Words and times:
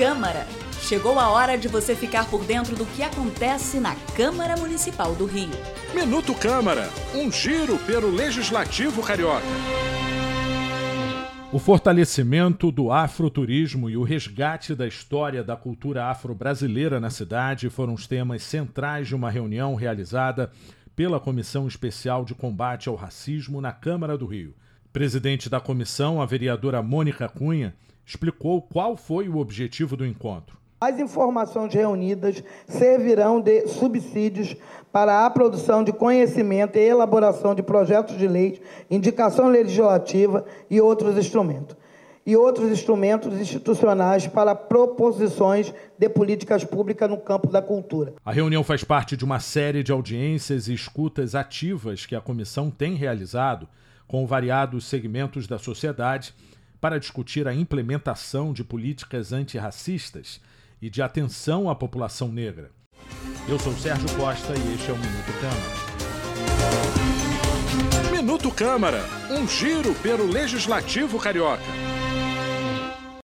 Câmara. 0.00 0.46
Chegou 0.80 1.18
a 1.18 1.28
hora 1.28 1.58
de 1.58 1.68
você 1.68 1.94
ficar 1.94 2.24
por 2.30 2.42
dentro 2.42 2.74
do 2.74 2.86
que 2.86 3.02
acontece 3.02 3.78
na 3.78 3.94
Câmara 4.16 4.56
Municipal 4.56 5.14
do 5.14 5.26
Rio. 5.26 5.50
Minuto 5.94 6.34
Câmara, 6.34 6.88
um 7.14 7.30
giro 7.30 7.76
pelo 7.80 8.10
Legislativo 8.10 9.02
Carioca. 9.02 9.44
O 11.52 11.58
fortalecimento 11.58 12.72
do 12.72 12.90
afroturismo 12.90 13.90
e 13.90 13.96
o 13.98 14.02
resgate 14.02 14.74
da 14.74 14.86
história 14.86 15.44
da 15.44 15.54
cultura 15.54 16.06
afro-brasileira 16.06 16.98
na 16.98 17.10
cidade 17.10 17.68
foram 17.68 17.92
os 17.92 18.06
temas 18.06 18.42
centrais 18.42 19.06
de 19.06 19.14
uma 19.14 19.30
reunião 19.30 19.74
realizada 19.74 20.50
pela 20.96 21.20
Comissão 21.20 21.68
Especial 21.68 22.24
de 22.24 22.34
Combate 22.34 22.88
ao 22.88 22.94
Racismo 22.94 23.60
na 23.60 23.70
Câmara 23.70 24.16
do 24.16 24.24
Rio. 24.24 24.54
Presidente 24.92 25.48
da 25.48 25.60
comissão, 25.60 26.20
a 26.20 26.26
vereadora 26.26 26.82
Mônica 26.82 27.28
Cunha, 27.28 27.76
explicou 28.04 28.60
qual 28.60 28.96
foi 28.96 29.28
o 29.28 29.36
objetivo 29.36 29.96
do 29.96 30.04
encontro. 30.04 30.58
As 30.80 30.98
informações 30.98 31.72
reunidas 31.72 32.42
servirão 32.66 33.40
de 33.40 33.68
subsídios 33.68 34.56
para 34.90 35.24
a 35.24 35.30
produção 35.30 35.84
de 35.84 35.92
conhecimento 35.92 36.76
e 36.76 36.80
elaboração 36.80 37.54
de 37.54 37.62
projetos 37.62 38.18
de 38.18 38.26
lei, 38.26 38.60
indicação 38.90 39.48
legislativa 39.48 40.44
e 40.68 40.80
outros 40.80 41.16
instrumentos. 41.16 41.76
E 42.26 42.36
outros 42.36 42.68
instrumentos 42.68 43.40
institucionais 43.40 44.26
para 44.26 44.56
proposições 44.56 45.72
de 45.96 46.08
políticas 46.08 46.64
públicas 46.64 47.08
no 47.08 47.16
campo 47.16 47.46
da 47.46 47.62
cultura. 47.62 48.14
A 48.24 48.32
reunião 48.32 48.64
faz 48.64 48.82
parte 48.82 49.16
de 49.16 49.24
uma 49.24 49.38
série 49.38 49.84
de 49.84 49.92
audiências 49.92 50.66
e 50.66 50.74
escutas 50.74 51.36
ativas 51.36 52.06
que 52.06 52.16
a 52.16 52.20
comissão 52.20 52.72
tem 52.72 52.94
realizado 52.94 53.68
com 54.10 54.26
variados 54.26 54.86
segmentos 54.86 55.46
da 55.46 55.56
sociedade 55.56 56.34
para 56.80 56.98
discutir 56.98 57.46
a 57.46 57.54
implementação 57.54 58.52
de 58.52 58.64
políticas 58.64 59.32
antirracistas 59.32 60.40
e 60.82 60.90
de 60.90 61.00
atenção 61.00 61.70
à 61.70 61.76
população 61.76 62.26
negra. 62.26 62.72
Eu 63.48 63.56
sou 63.56 63.72
Sérgio 63.74 64.08
Costa 64.16 64.52
e 64.52 64.74
este 64.74 64.90
é 64.90 64.94
o 64.94 64.98
Minuto 64.98 65.32
Câmara. 65.40 65.70
Minuto 68.10 68.50
Câmara, 68.50 69.04
um 69.30 69.46
giro 69.46 69.94
pelo 70.02 70.26
Legislativo 70.26 71.16
Carioca. 71.20 71.62